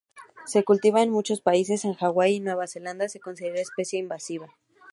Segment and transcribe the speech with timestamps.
[0.47, 4.47] Se cultiva en muchos países, en Hawái y Nueva Zelanda se considera especie invasiva.